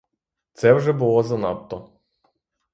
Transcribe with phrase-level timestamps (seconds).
[0.53, 1.89] Це вже було занадто!